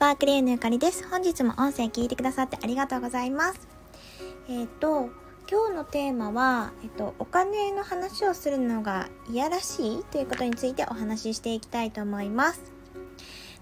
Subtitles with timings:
[0.00, 1.06] パークレーヌゆかりです。
[1.10, 3.68] 本日も音声聞いてくださってありがとうございます。
[4.48, 5.10] えっ、ー、と、
[5.46, 12.62] 今日のテーマは、えっ、と、お金の話をするのがいやらしいということについてお話ししていきたいと思います。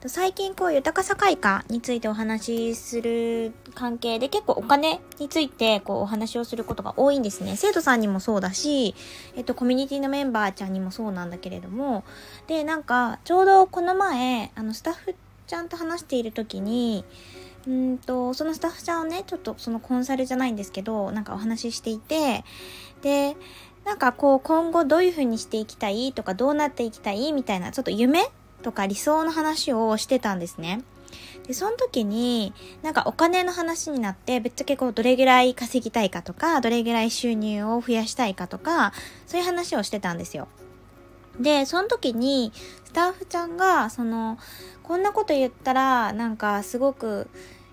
[0.06, 7.57] 最近こう豊かさ開花についてお話しする関係で結構お金についてこうお話をすることが多いんですね。
[7.57, 8.95] 生徒さんにもそうだし、
[9.34, 12.04] えっとコミュニティのメンバーちゃんにもそうなんだけれども、
[12.46, 15.16] で、なんかちょうどこの前、あのスタッフ
[15.48, 17.04] ちゃんと話している時に、
[17.66, 22.44] うんと、そのスタッフちゃんをね、ちょっとそのコンサルじゃないんですけど、なんかお話ししていて、
[23.02, 23.36] で、
[23.84, 26.12] なんかこう今後どういう風にしていきたい？
[26.12, 27.32] とかどうなっていきたい？
[27.32, 28.30] みたいなちょっと夢
[28.62, 30.82] とか理想の話をしてたんですね。
[31.46, 38.92] で、その時に、なんかお金の話になって、ぶっちゃけこう、どれぐらい稼ぎたいかとか、どれぐらい収入を増やしたいかとか、
[39.27, 40.48] そういう話をしてたんですよ。
[41.41, 42.52] で、その時に、
[42.84, 44.39] スタッフちゃんが、その、
[44.83, 47.28] こんなこと言ったら、なんかすごく、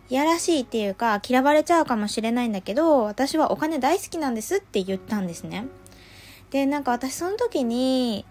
[0.10, 5.68] いやらしいっていうか、嫌われちゃうかもしれないんだけど、私はお金大好きなんですって言ったんですね。
[6.52, 8.26] で、なんか私その時に、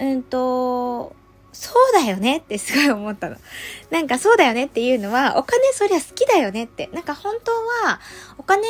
[0.00, 1.14] うんと、
[1.52, 3.36] そうだよねってすごい思ったの。
[3.90, 6.88] なんかそうだよねっていうのは、お金そりゃ好きだよねって。
[6.92, 7.52] なんか本当
[7.86, 8.00] は、
[8.38, 8.62] お金、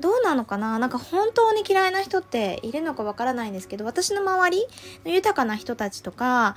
[0.00, 0.78] どうなのかな？
[0.78, 4.66] なんか本当に嫌いな人っているのかわからないんですけど、私の周り
[5.04, 6.56] の豊かな人たちとか、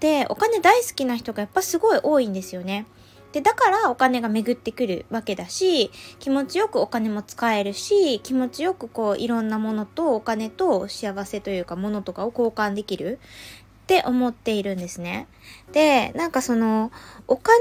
[0.00, 2.86] で、お金大好きな人がやっぱすごい多いんですよね。
[3.32, 13.18] で、だからお金が巡ってくるわけだし、気持ちよくお金も使えるし、気持ちよくこういろんなものとお金と幸せというかものとかを交換できる
[13.82, 15.26] って思っているんですね。
[15.72, 16.92] で、なんかその、
[17.26, 17.58] お金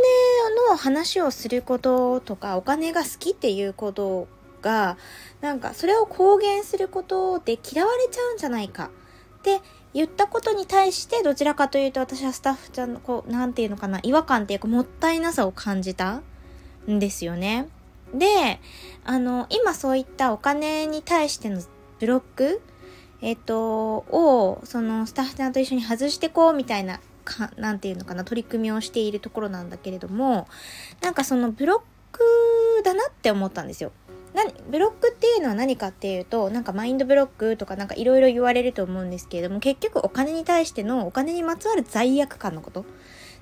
[0.70, 4.28] の話をすることとか、お金が好きっていうこと
[4.64, 4.98] が、
[5.42, 8.90] なんかそれを公言することで嫌われちゃうんじゃないか
[9.40, 9.62] って
[9.94, 16.22] 言ったことに対して、どちらかというと私はスタッフちゃんの、こう、なんていうのかな、違和感っていうか、もったいなさを感じた
[16.90, 17.68] んですよね。
[18.14, 18.60] で、
[19.04, 21.62] あの、今そういったお金に対しての
[22.00, 22.62] ブロック
[23.22, 23.60] えっ、と、
[24.10, 30.48] を、そのスタッフさんと一緒に外してこうみたいな、か、なんていうのかな、取り組みをしているところなんだけれども、
[31.02, 31.82] なんかそのブロッ
[32.12, 32.22] ク
[32.84, 33.92] だなって思ったんですよ。
[34.70, 42.86] ブロックっていうのは何かっていうと、なんかマインドブロックとかなんかいろいろ言われると思うんですけれども、結局お金に対してのお金にまつわる罪悪感のこと。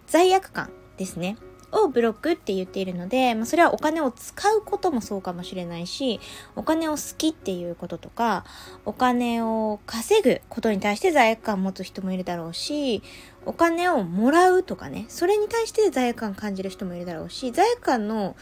[0.07, 1.37] 罪悪感ですね。
[1.71, 6.19] をブロックって言っているので、まあ、それはお金を使うこともそうかもしれないし、
[6.55, 8.45] お金を好きっていうこととか、
[8.85, 13.01] お金を稼ぐことに対して罪悪感を持つ人もいるだろうし、
[13.45, 18.35] お金をもらうとかね、それに対して罪悪感を感じる人もいるだろうし、罪悪感の、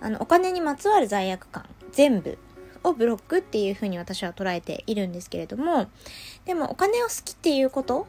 [0.00, 2.36] あの、お金にまつわる罪悪感、全部
[2.84, 5.88] をブロックっていうふうに私は捉えているんですけれども、
[6.44, 8.06] でもお金を好きっていうこと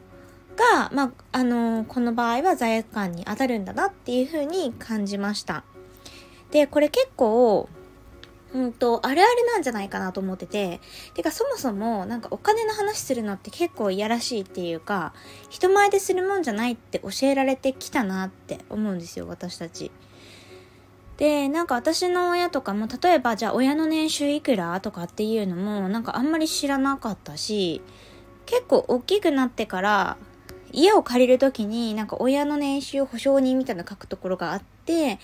[0.56, 5.64] が、まあ、あの、この場合は罪悪感に当たるんだなっていうふうに感じました。
[6.50, 7.70] で、これ結構、
[8.52, 10.80] うんと、あれあれなんじゃないかなと思ってて、
[11.14, 15.14] てかそもそもなんかお金の話するのって結構いやらしいっていうか、
[15.48, 19.90] 人前でするもんじゃないって教えられてきたなって思うんですよ、私たち。
[21.18, 27.82] で、なんか私の親とかも、例えばじゃあ親の年収いくらとかっていうのも、なんかあんまり知らなかったし、
[28.46, 30.16] 結構大きくなってから、
[30.72, 35.18] 家を借りる時になんか親の年収保証人みたいな書くところがあって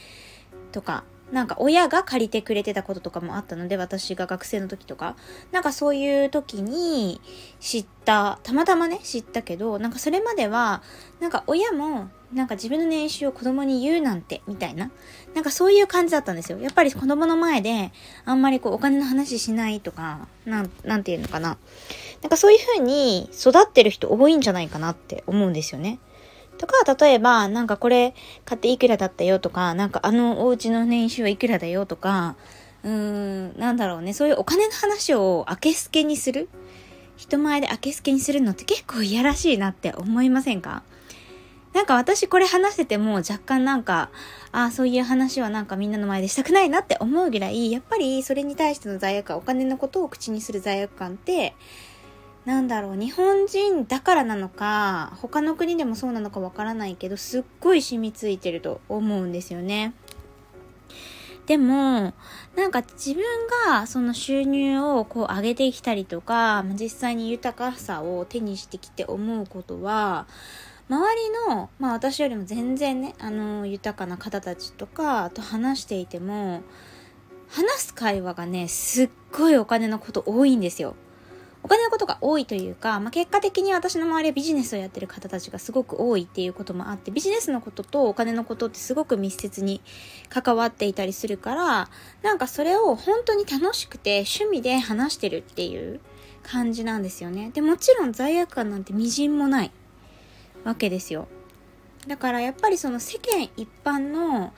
[0.73, 5.17] とかなんか親が借りてくれてたこととかもあったので私が学生の時とか。
[5.53, 7.21] なんかそういう時に
[7.61, 10.83] 知ったたまたまね知ったけどなんかそれまでは
[11.21, 14.91] なんか親もなんか自分の年収を子供に言うなんてみたいな。
[15.35, 16.59] なんかそういう感じだったんですよ。
[16.59, 17.93] やっぱり子供の前で
[18.25, 21.57] あんまりこうお金の話しないとかなんなんていうのかな。
[22.23, 25.99] なんかそういう風に育ってる人多いんじゃないかなって思うんですよね。
[26.57, 32.37] とか、例えば、なんかこれ買っていくらだったよとか、なんかあのお家の年収はいくらだよとか、
[32.85, 36.49] うーん、なんだろうね、そういうお金の話を明けすけにする。
[37.17, 40.83] 人前で明けすけにするのって結構いやらしいなって思いませんか？
[41.75, 44.11] なんか私これ話してても若干なんか、
[44.53, 51.55] ああ、そういう話はなんかみんなの前でしたくないなって思うぐらい、やっぱりそれに対しての罪悪感、お金のことを口にする罪悪感って、
[52.45, 59.95] なんだろう、日本人だからなのか、他の国でもそうなのかわからないけど、すっごい染みついてると思うんですよね。
[61.47, 62.15] でも、
[62.55, 63.25] なんか自分
[63.69, 70.27] がその収入をこう上げてきたりとか、実際に豊かさを手にしてきて思うことは、
[70.89, 76.63] 周りの、まあ私よりも全然ね、あの、豊かな方たちとかと話していても、
[77.49, 80.97] 話す会話がね、すっごいお金のこと多いんですよ。
[81.63, 89.81] お金のことが多いというか、まあ、結果的に私の周りはビジネスをやってる方たちがすごく多いっていうこともあって、ビジネスのこととお金のことってすごく密接に
[90.29, 91.89] 関わっていたりするから、
[92.23, 96.01] なんかそれを本当に楽しくて趣味で話してるっていう
[96.43, 97.51] 感じなんですよね。
[97.55, 99.73] で、もちろん罪悪感なんてみじんもない
[100.65, 101.29] わけですよ。
[102.07, 104.53] だからやっぱりその世間一般の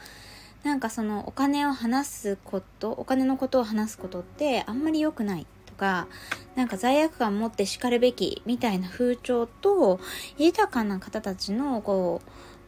[0.65, 6.09] なんかそのお金を話すことお金のことを話すことってあんまり良くないとか
[6.57, 10.01] なんか罪悪感持ってしかるべきみたいな風潮と
[10.39, 12.21] 豊かな方たちのこ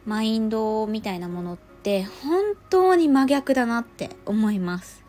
[0.05, 5.03] うマインドみたいなものって本当に真逆だなって思います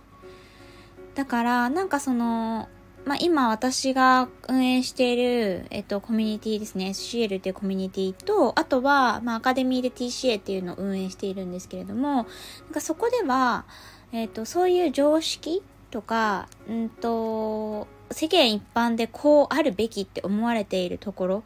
[1.15, 2.69] だからなんかその
[3.11, 6.91] まあ、今私が運営している、えっと、コミュニティですね。
[6.91, 12.27] SCL っていうコミュニティと、あとは、まあ、アカデミーで TCA っていうのを運営しているんですけれども、なん
[12.73, 13.65] かそこでは、
[14.13, 15.61] えっと、そういう常識
[15.91, 21.45] とか、うんと、世間一般でこうあるべきって思われているところ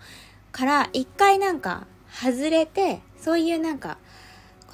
[0.53, 3.97] から一回なんか外れて、そういうなんか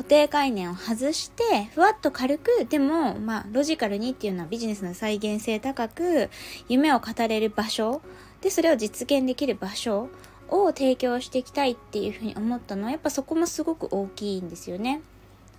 [0.00, 6.30] 固定概念を外して、ふわっと軽く、でも、まあ、ロジカルにっていうのはビジネスの再現性高く、
[6.70, 8.00] 夢を語れる場所、
[8.40, 10.08] で、それを実現できる場所
[10.48, 15.02] を提供していきたいっていうふうに思ったのは、やっぱそこもすごく大きいんですよね。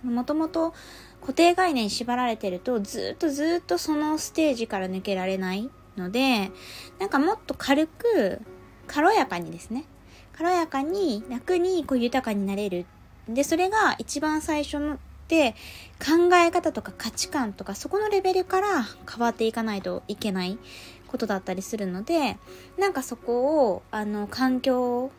[0.02, 0.74] もともと
[1.20, 6.50] 固定概念に縛られてると、ずっとずっとそのステージから抜けられないので、
[6.98, 8.40] なんかもっと軽く、
[8.88, 9.84] 軽やかにですね、
[10.32, 12.86] 軽やかに楽にこう豊かになれる
[13.28, 14.98] で、それが一番最初の
[15.32, 15.54] で
[15.98, 20.58] 考え方とか価値観とかそこのレベルから変わっていかないといけない
[21.06, 22.36] ことだったりするので
[22.78, 25.10] なんかそこをあの環境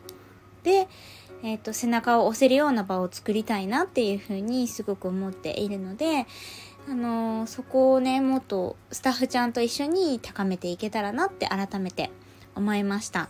[0.62, 0.88] で、
[1.42, 6.26] えーと、背中を押せるような場を作りたいなっていうふうにすごく思っているので
[6.88, 12.10] あのそこをねもっとスタッフちゃんと一緒に高めていけたらなって改めて
[12.54, 13.28] 思いました。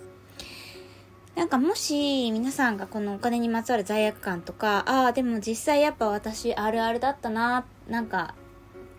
[1.37, 8.35] なんかもし皆さんがこのお金にまつわる罪悪感とか、ああ、でも実際やっぱ私あるあるだったな、なんか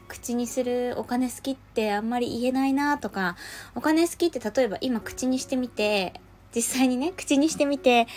[0.08, 3.38] 口にするお金好きってあんまり言えないなとか、
[3.74, 6.20] お金好きって例えば今口にしてみて、
[6.54, 8.08] 実際にね、口にしてみて、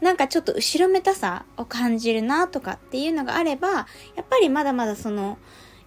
[0.00, 3.84] なんかちょっと後ろめたさを感じるなとかっていうのがあれば、や
[4.22, 5.38] っぱりまだまだその、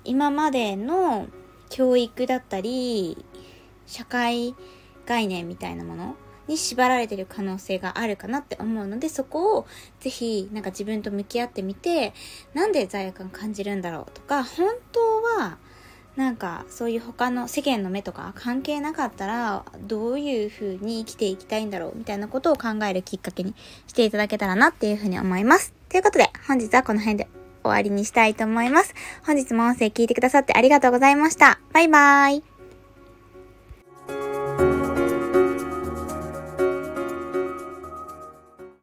[0.03, 1.27] 今までの
[1.69, 3.23] 教育だったり、
[3.85, 4.55] 社会
[5.05, 6.15] 概念みたいなもの
[6.51, 9.67] に縛られてる可能性があるかなって思うので、そこを
[9.99, 12.13] ぜひなんか自分と向き合ってみて、
[12.53, 14.99] なんで罪悪感感じるんだろうとか、本当
[15.41, 15.57] は
[16.15, 23.55] なんかそういう他の世間の目とか関係なかったらどういう風に生きていきたいんだろうみたいなことを考えるきっかけに
[23.87, 25.73] していただけたらなっていう風に思います。
[25.89, 27.27] ということで本日はこの辺で
[27.63, 28.93] 終わりにしたいと思います。
[29.25, 31.59] 本日も音声聞いてくださってありがとうございました。
[31.71, 32.50] バイバーイ。